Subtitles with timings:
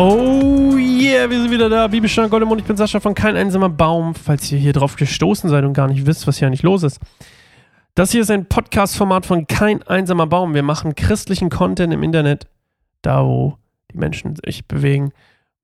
[0.00, 1.88] Oh yeah, wir sind wieder da.
[1.88, 2.60] Bibelstunde Gold im Mund.
[2.60, 4.14] Ich bin Sascha von Kein einsamer Baum.
[4.14, 7.00] Falls ihr hier drauf gestoßen seid und gar nicht wisst, was hier eigentlich los ist.
[7.96, 10.54] Das hier ist ein Podcast-Format von Kein einsamer Baum.
[10.54, 12.46] Wir machen christlichen Content im Internet,
[13.02, 13.58] da wo
[13.90, 15.10] die Menschen sich bewegen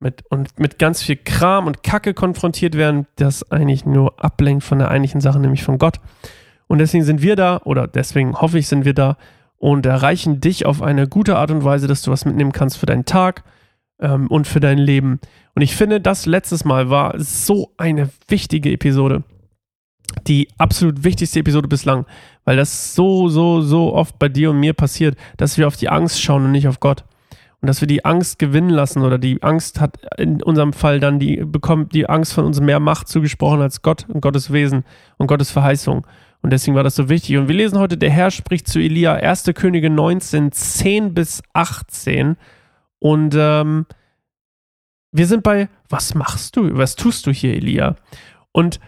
[0.01, 4.81] mit, und mit ganz viel Kram und Kacke konfrontiert werden, das eigentlich nur ablenkt von
[4.81, 6.01] der eigentlichen Sache, nämlich von Gott.
[6.67, 9.17] Und deswegen sind wir da, oder deswegen hoffe ich, sind wir da
[9.59, 12.87] und erreichen dich auf eine gute Art und Weise, dass du was mitnehmen kannst für
[12.87, 13.45] deinen Tag
[14.01, 15.21] ähm, und für dein Leben.
[15.55, 19.23] Und ich finde, das letztes Mal war so eine wichtige Episode.
[20.27, 22.07] Die absolut wichtigste Episode bislang,
[22.45, 25.89] weil das so, so, so oft bei dir und mir passiert, dass wir auf die
[25.89, 27.05] Angst schauen und nicht auf Gott.
[27.61, 31.19] Und dass wir die Angst gewinnen lassen oder die Angst hat in unserem Fall dann
[31.19, 34.85] die, bekommt die Angst von uns mehr Macht zugesprochen als Gott und Gottes Wesen
[35.17, 36.07] und Gottes Verheißung.
[36.43, 37.39] Und deswegen war das so wichtig.
[37.39, 39.45] Und wir lesen heute, der Herr spricht zu Elia, 1.
[39.55, 42.37] Könige 19, 10 bis 18.
[43.05, 43.85] Und ähm,
[45.13, 47.97] wir sind bei, was machst du, was tust du hier, Elia?
[48.51, 48.81] Und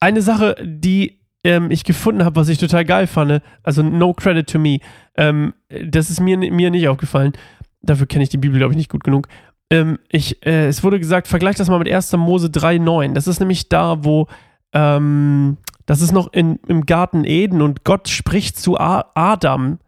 [0.00, 4.50] eine Sache, die ähm, ich gefunden habe, was ich total geil fand, also no credit
[4.50, 4.80] to me,
[5.16, 7.34] ähm, das ist mir, mir nicht aufgefallen.
[7.80, 9.28] Dafür kenne ich die Bibel, glaube ich, nicht gut genug.
[9.70, 12.10] Ähm, ich, äh, es wurde gesagt, vergleich das mal mit 1.
[12.14, 13.12] Mose 3,9.
[13.12, 14.26] Das ist nämlich da, wo
[14.72, 19.78] ähm, das ist noch in, im Garten Eden und Gott spricht zu A Adam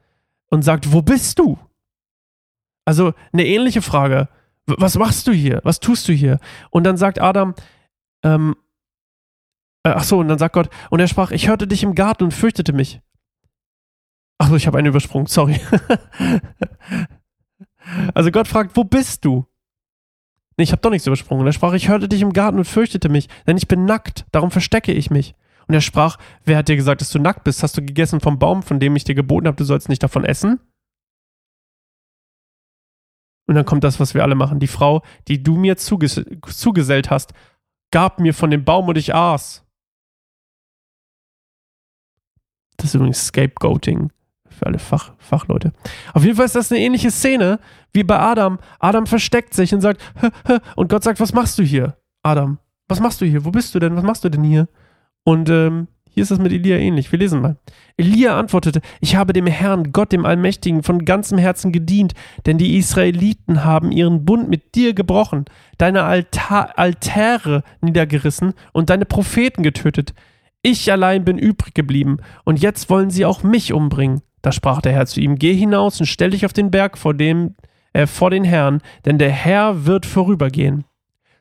[0.50, 1.58] und sagt, wo bist du?
[2.91, 4.28] Also eine ähnliche Frage.
[4.66, 5.60] Was machst du hier?
[5.62, 6.41] Was tust du hier?
[6.70, 7.55] Und dann sagt Adam,
[8.24, 8.56] ähm,
[9.84, 12.24] äh, ach so, und dann sagt Gott, und er sprach, ich hörte dich im Garten
[12.24, 13.00] und fürchtete mich.
[14.38, 15.55] Ach so, ich habe einen übersprungen, sorry.
[18.12, 19.47] also Gott fragt, wo bist du?
[20.56, 21.42] Nee, ich habe doch nichts übersprungen.
[21.42, 24.27] Und er sprach, ich hörte dich im Garten und fürchtete mich, denn ich bin nackt,
[24.32, 25.36] darum verstecke ich mich.
[25.69, 27.62] Und er sprach, wer hat dir gesagt, dass du nackt bist?
[27.62, 30.25] Hast du gegessen vom Baum, von dem ich dir geboten habe, du sollst nicht davon
[30.25, 30.58] essen?
[33.50, 34.61] Und dann kommt das, was wir alle machen.
[34.61, 37.33] Die Frau, die du mir zuges zugesellt hast,
[37.91, 39.66] gab mir von dem Baum und ich aß.
[42.77, 44.12] Das ist übrigens Scapegoating
[44.49, 45.72] für alle Fach, Fachleute.
[46.15, 47.59] Auf jeden Fall ist das eine ähnliche Szene
[47.93, 48.61] wie bei Adam.
[48.78, 52.61] Adam versteckt sich und sagt, hä, hä, und Gott sagt, was machst du hier, Adam?
[52.87, 53.44] Was machst du hier?
[53.44, 53.97] Wo bist du denn?
[53.97, 54.69] Was machst du denn hier?
[55.25, 57.10] Und ähm, hier ist das mit Elia ähnlich.
[57.12, 57.56] Wir lesen mal.
[57.97, 62.15] Elia antwortete, ich habe dem Herrn, Gott dem Allmächtigen, von ganzem Herzen gedient,
[62.47, 65.44] denn die Israeliten haben ihren Bund mit dir gebrochen,
[65.78, 70.15] deine Altar Altäre niedergerissen und deine Propheten getötet.
[70.62, 74.22] Ich allein bin übrig geblieben, und jetzt wollen sie auch mich umbringen.
[74.43, 77.15] Da sprach der Herr zu ihm, geh hinaus und stell dich auf den Berg vor
[77.15, 77.54] dem,
[77.93, 80.84] äh, vor den Herrn, denn der Herr wird vorübergehen.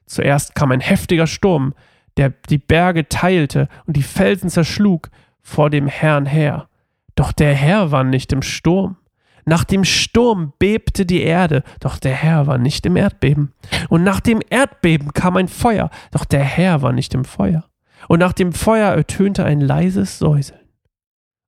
[0.06, 1.74] Zuerst kam ein heftiger Sturm,
[2.19, 5.09] der die Berge teilte und die Felsen zerschlug
[5.41, 6.68] vor dem Herrn her.
[7.16, 8.97] Doch der Herr war nicht im Sturm.
[9.46, 13.53] Nach dem Sturm bebte die Erde, doch der Herr war nicht im Erdbeben.
[13.88, 17.63] Und nach dem Erdbeben kam ein Feuer, doch der Herr war nicht im Feuer.
[18.09, 20.59] Und nach dem Feuer ertönte ein leises Säuseln.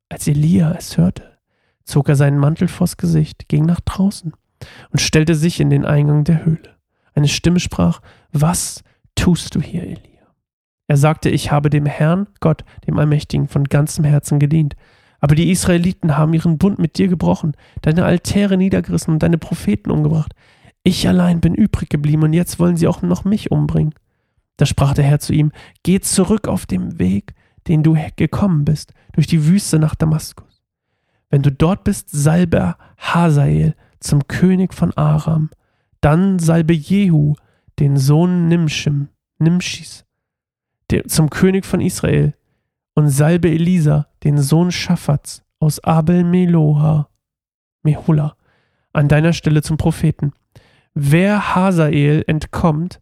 [0.08, 1.38] Als Elia es hörte,
[1.84, 4.32] zog er seinen Mantel vors Gesicht, ging nach draußen
[4.92, 6.78] und stellte sich in den Eingang der Höhle.
[7.14, 10.11] Eine Stimme sprach, Was tust du hier, Elia?
[10.92, 14.76] Er sagte, ich habe dem Herrn, Gott, dem Allmächtigen, von ganzem Herzen gedient.
[15.22, 19.90] Aber die Israeliten haben ihren Bund mit dir gebrochen, deine Altäre niedergerissen und deine Propheten
[19.90, 20.34] umgebracht.
[20.84, 23.94] Ich allein bin übrig geblieben und jetzt wollen sie auch noch mich umbringen.
[24.58, 25.54] Da sprach der Herr zu ihm,
[25.84, 27.36] geh zurück auf dem Weg,
[27.70, 30.62] den du gekommen bist, durch die Wüste nach Damaskus.
[31.30, 35.52] Wenn du dort bist, salbe Hazael zum König von Aram,
[36.02, 37.36] dann salbe Jehu,
[37.80, 39.08] den Sohn Nimschim,
[39.40, 40.04] Nimschis,
[41.08, 42.34] zum König von Israel,
[42.94, 47.10] und salbe Elisa, den Sohn Schaffats aus Abel Meloha,
[47.84, 48.36] Mehola,
[48.94, 50.34] an deiner Stelle zum Propheten.
[50.94, 53.00] Wer Hazael entkommt,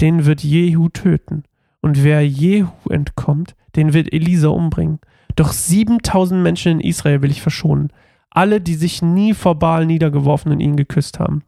[0.00, 1.44] den wird Jehu töten,
[1.80, 5.00] und wer Jehu entkommt, den wird Elisa umbringen.
[5.34, 7.92] Doch 7000 Menschen in Israel will ich verschonen,
[8.30, 11.42] alle, die sich nie vor Baal niedergeworfen und ihn geküsst haben.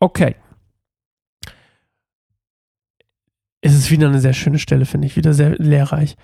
[0.00, 0.36] Okay,
[3.60, 6.16] es ist wieder eine sehr schöne Stelle, finde ich, wieder sehr lehrreich.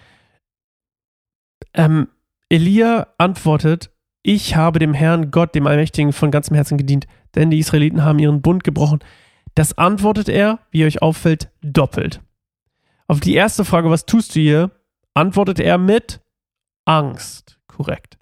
[1.72, 2.08] Ähm,
[2.48, 3.90] Elia antwortet,
[4.22, 8.18] ich habe dem Herrn Gott, dem Allmächtigen, von ganzem Herzen gedient, denn die Israeliten haben
[8.18, 9.00] ihren Bund gebrochen.
[9.54, 12.20] Das antwortet er, wie euch auffällt, doppelt.
[13.06, 14.70] Auf die erste Frage, was tust du hier,
[15.14, 16.20] antwortet er mit
[16.84, 17.58] Angst.
[17.66, 18.18] Korrekt.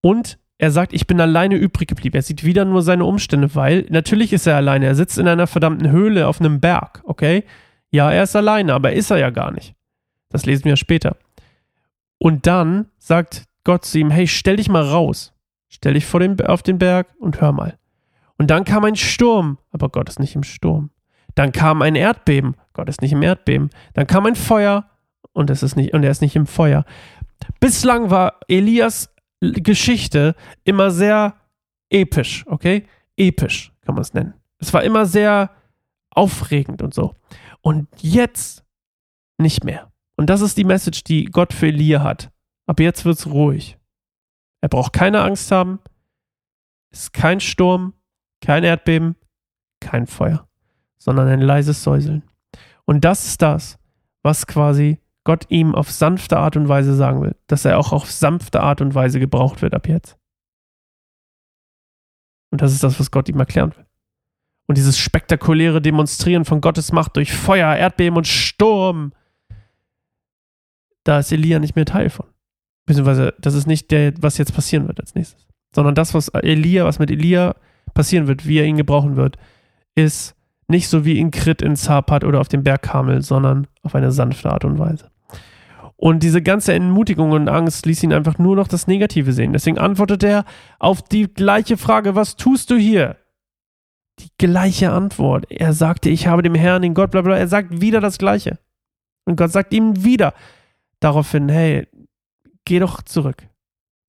[0.00, 2.16] Und er sagt, ich bin alleine übrig geblieben.
[2.16, 4.86] Er sieht wieder nur seine Umstände, weil natürlich ist er alleine.
[4.86, 7.44] Er sitzt in einer verdammten Höhle auf einem Berg, okay?
[7.92, 9.74] Ja, er ist alleine, aber ist er ja gar nicht.
[10.30, 11.16] Das lesen wir später.
[12.18, 15.32] Und dann sagt Gott zu ihm, hey, stell dich mal raus.
[15.68, 17.78] Stell dich vor den, auf den Berg und hör mal.
[18.38, 20.90] Und dann kam ein Sturm, aber Gott ist nicht im Sturm.
[21.34, 23.70] Dann kam ein Erdbeben, Gott ist nicht im Erdbeben.
[23.94, 24.90] Dann kam ein Feuer
[25.32, 26.84] und, es ist nicht, und er ist nicht im Feuer.
[27.60, 30.34] Bislang war Elias Geschichte
[30.64, 31.34] immer sehr
[31.90, 32.86] episch, okay?
[33.16, 34.34] Episch kann man es nennen.
[34.58, 35.50] Es war immer sehr
[36.10, 37.16] aufregend und so.
[37.62, 38.64] Und jetzt
[39.38, 39.92] nicht mehr.
[40.16, 42.30] Und das ist die Message, die Gott für Elia hat.
[42.66, 43.78] Ab jetzt wird es ruhig.
[44.60, 45.80] Er braucht keine Angst haben.
[46.90, 47.94] Es ist kein Sturm,
[48.40, 49.16] kein Erdbeben,
[49.80, 50.48] kein Feuer,
[50.98, 52.22] sondern ein leises Säuseln.
[52.84, 53.78] Und das ist das,
[54.22, 58.10] was quasi Gott ihm auf sanfte Art und Weise sagen will, dass er auch auf
[58.10, 60.18] sanfte Art und Weise gebraucht wird ab jetzt.
[62.50, 63.81] Und das ist das, was Gott ihm erklären will.
[64.66, 69.12] Und dieses spektakuläre Demonstrieren von Gottes Macht durch Feuer, Erdbeben und Sturm,
[71.04, 72.26] da ist Elia nicht mehr Teil von.
[72.86, 75.46] Beziehungsweise, das ist nicht der, was jetzt passieren wird als nächstes.
[75.74, 77.56] Sondern das, was Elia, was mit Elia
[77.94, 79.36] passieren wird, wie er ihn gebrauchen wird,
[79.94, 80.34] ist
[80.68, 84.12] nicht so wie in Krit in Zapat oder auf dem Berg Kamel, sondern auf eine
[84.12, 85.10] sanfte Art und Weise.
[85.96, 89.52] Und diese ganze Entmutigung und Angst ließ ihn einfach nur noch das Negative sehen.
[89.52, 90.44] Deswegen antwortet er
[90.80, 93.16] auf die gleiche Frage, was tust du hier?
[94.22, 95.50] Die gleiche Antwort.
[95.50, 97.36] Er sagte, ich habe dem Herrn, den Gott, bla bla.
[97.36, 98.58] Er sagt wieder das Gleiche.
[99.24, 100.34] Und Gott sagt ihm wieder
[101.00, 101.88] daraufhin, hey,
[102.64, 103.48] geh doch zurück.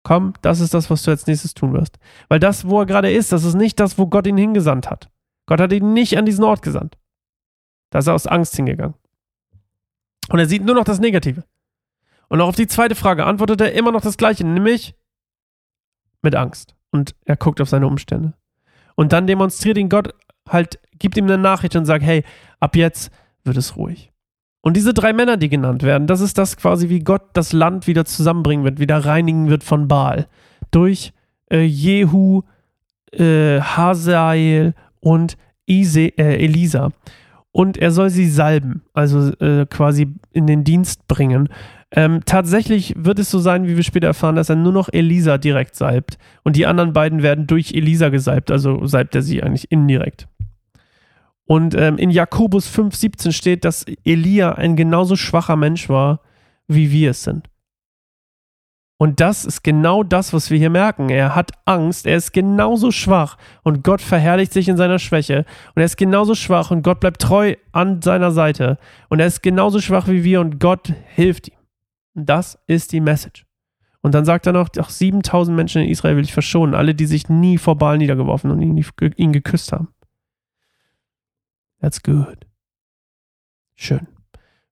[0.04, 1.98] Komm, das ist das, was du als nächstes tun wirst.
[2.30, 5.10] Weil das, wo er gerade ist, das ist nicht das, wo Gott ihn hingesandt hat.
[5.48, 6.98] Gott hat ihn nicht an diesen Ort gesandt.
[7.90, 8.96] Da ist er aus Angst hingegangen.
[10.30, 11.44] Und er sieht nur noch das Negative.
[12.28, 14.96] Und auch auf die zweite Frage antwortet er immer noch das Gleiche, nämlich
[16.22, 16.76] mit Angst.
[16.92, 18.34] Und er guckt auf seine Umstände.
[18.96, 20.14] Und dann demonstriert ihn Gott
[20.50, 22.24] halt, gibt ihm eine Nachricht und sagt, hey,
[22.60, 23.12] ab jetzt
[23.44, 24.12] wird es ruhig.
[24.62, 27.86] Und diese drei Männer, die genannt werden, das ist das quasi, wie Gott das Land
[27.86, 30.28] wieder zusammenbringen wird, wieder reinigen wird von Baal.
[30.72, 31.14] Durch
[31.52, 32.42] äh, Jehu,
[33.12, 35.38] äh, Hazael und
[35.68, 36.90] Ise, äh, Elisa.
[37.52, 41.48] Und er soll sie salben, also äh, quasi in den Dienst bringen.
[41.98, 45.38] Ähm, tatsächlich wird es so sein, wie wir später erfahren, dass er nur noch Elisa
[45.38, 46.18] direkt salbt.
[46.44, 50.28] Und die anderen beiden werden durch Elisa gesalbt, also salbt er sie eigentlich indirekt.
[51.46, 56.20] Und ähm, in Jakobus 5,17 steht, dass Elia ein genauso schwacher Mensch war,
[56.68, 57.48] wie wir es sind.
[58.98, 61.10] Und das ist genau das, was wir hier merken.
[61.10, 65.46] Er hat Angst, er ist genauso schwach und Gott verherrlicht sich in seiner Schwäche.
[65.76, 68.78] Und er ist genauso schwach und Gott bleibt treu an seiner Seite.
[69.10, 71.65] Und er ist genauso schwach wie wir und Gott hilft ihm.
[72.16, 73.46] Und das ist die Message.
[74.02, 77.06] Und dann sagt er noch, auch 7000 Menschen in Israel will ich verschonen, alle, die
[77.06, 78.84] sich nie vor Baal niedergeworfen und ihn,
[79.18, 79.90] ihn geküsst haben.
[81.82, 82.48] That's good.
[83.76, 84.08] Schön.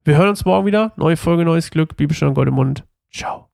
[0.04, 0.94] Wir hören uns morgen wieder.
[0.98, 1.98] Neue Folge, neues Glück.
[1.98, 2.86] Bibelstunde Gold im Mund.
[3.12, 3.53] Ciao.